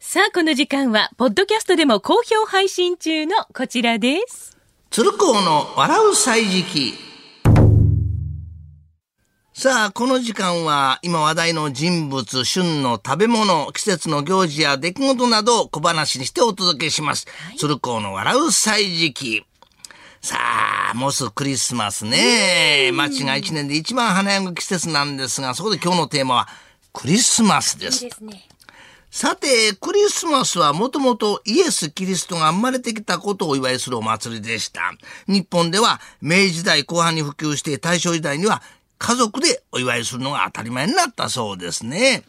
[0.00, 4.56] さあ、この時間は、ポッドキャストでも好評配信中のこちらです。
[4.90, 6.94] 鶴光の笑う歳時記。
[9.56, 17.26] さあ、この時間は今話題の人物、旬の食べ物、季節の行事や出来事などを小話にしてお届けします。
[17.56, 19.46] 鶴光の笑う歳時記。
[20.20, 20.36] さ
[20.92, 22.90] あ、もうすぐクリスマスね。
[22.92, 26.48] 街が一年で一番華やぐ季節なんですが、そこで今日のテーマは
[26.92, 28.02] クリスマスです。
[28.02, 28.48] ですね。
[29.14, 34.92] さて、クリスマスはもともとイエス・キリストが生まれてきたことをお祝いするお祭りでした。
[35.28, 38.60] 日本では明治時代後半に普及して大正時代には
[38.98, 42.24] 家族でお祝いするのが当たり前になったそうですね。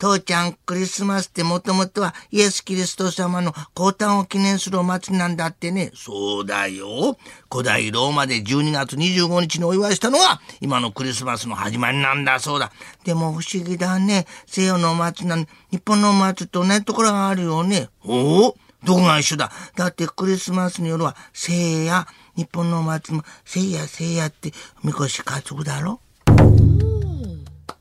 [0.00, 5.92] 父ちゃん、クリスマスってもともとはイエス・キリスト様の降誕を記念するお祭りなんだってね。
[5.94, 7.18] そうだよ。
[7.52, 12.72] 古代ローマで12月25日にお祝いしたのが今のクリスマスの始まりなんだそうだ。
[13.04, 14.26] でも不思議だね。
[14.46, 17.90] 西洋のお祭りなの日本のお祭りと同じところがあるよね。
[18.02, 22.06] おおどこが一緒だだってクリスマスの夜は聖夜。
[22.36, 26.00] 日本のお祭りも聖夜聖夜ってみこし担ぐだろ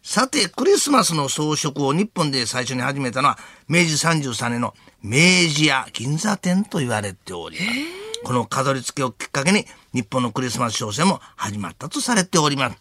[0.09, 5.19] さて、クリスマスの装飾を日本で最初に始めたのは、明治33年の明
[5.53, 8.23] 治屋銀座店と言われております。
[8.23, 12.77] この飾り付けをきっかけに、日本のクリスマス商戦も始まったとされております。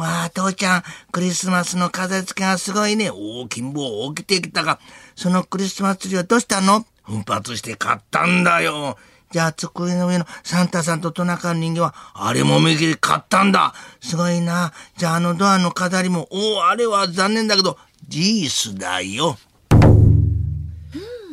[0.00, 3.10] わあ、父ちゃん、クリスマスの飾り付けがすごいね。
[3.10, 4.80] 大きん坊起きてきたが、
[5.16, 6.86] そのクリスマスツリーはどうしたの？
[7.02, 8.96] 奮発して買ったんだよ。
[9.34, 13.74] じゃあ、机の上のサンタさんとトナカの人形は、あれもめきり買ったんだ。
[14.00, 14.72] すごいな。
[14.96, 17.76] じゃあ、あのドアの飾りも、おお、あれは残念だけど、
[18.06, 19.36] ジースだよ。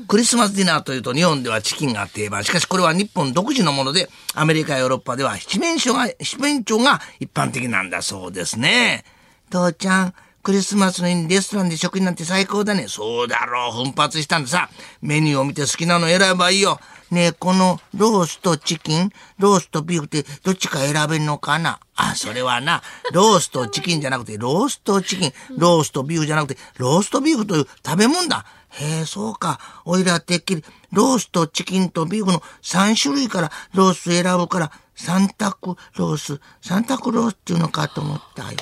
[0.08, 2.44] クリスマスディナーというと日本ではチキンが定番。
[2.44, 9.06] しかしこれは日本独自のもので、アメリカ、ヨーロッパでは七面鳥が、七面鳥が一般的なんだそうですね。
[9.52, 10.14] 父ちゃん、
[10.44, 12.88] クリスマスの日にレストランで食事なんて最高だね。
[12.88, 13.84] そうだろう。
[13.84, 14.70] 奮発したんでさ。
[15.02, 16.80] メニューを見て好きなの選べばいいよ。
[17.12, 21.80] ねえ、このロースとチキン、ロースとビーフってどっちか選べんのかな？
[21.96, 28.46] あ、それはな、ロースとチキンじゃなくて、ロースとチキン、ロースとビーフじゃなくて、ローストビーフという食べ物だ。
[28.70, 29.60] へえ、そうか。
[29.84, 30.64] おいらてっきり、
[30.94, 38.58] ロースとチキンとビーフの3種類からロース選ぶから、三択ロース、三択ロースっていうのかと思ったよ。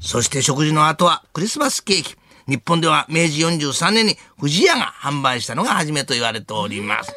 [0.00, 2.16] そして食事の後はクリスマスケーキ。
[2.48, 7.14] 日本では明治43年に藤屋が販売したのが初めと言われております。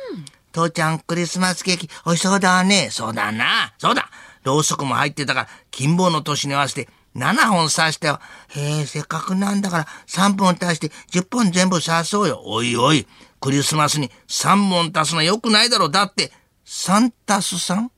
[0.51, 2.89] 父ちゃん、クリスマスケーキ美味しそうだね。
[2.91, 3.73] そうだな。
[3.79, 4.09] そうだ。
[4.43, 8.19] ろうそくも入ってたから、金棒の年に合わせて7本刺したよ。
[8.49, 12.43] へえ、せっかくなんだから3本足して10本全部刺そうよ。
[12.45, 13.07] おいおい、
[13.39, 15.89] クリスマスに3本足すのよくないだろ。
[15.89, 16.31] だって、
[16.65, 17.91] サンタスさん？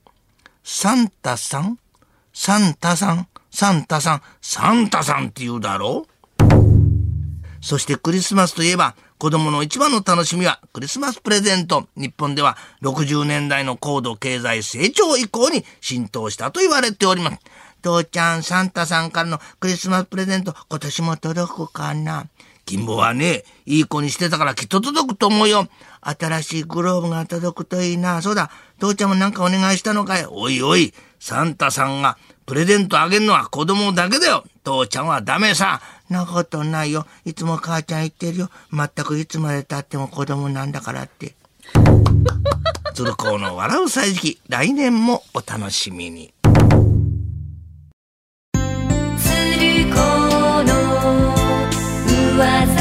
[0.62, 1.78] サンタさん？
[2.32, 3.28] サンタさん？
[3.58, 6.06] サンタさんサンタさんって言うだろ？
[7.62, 11.88] そしてクリスマスといえば、子供の一番の楽しみはクリスマスプレゼント。
[11.96, 17.38] 日本では60年代の高度経済成長以降に浸透したと言われております。
[17.80, 22.26] 父ちゃん、サンタさんからのクリスマスプレゼント、今年も届くかな？
[22.66, 25.66] 金坊はね、いい子にしてたからきっと届くと思うよ。
[26.02, 28.20] 新しいグローブが届くといいな。
[28.20, 30.26] そうだ、父ちゃんもなんかお願いしたのかい？
[30.28, 34.44] おいおい、サンタさんがプレゼントあげるのは子供だけだよ。
[34.62, 35.80] 父ちゃんはダメさ。
[36.08, 37.04] なことないよ。
[37.24, 38.50] いつも母ちゃん言ってるよ。
[38.70, 41.34] まったくいつまで経っても子供なんだからって。
[42.94, 46.32] 鶴光の笑う歳時期、来年もお楽しみに。
[48.54, 48.62] 鶴
[49.90, 50.74] 光の
[52.36, 52.75] 噂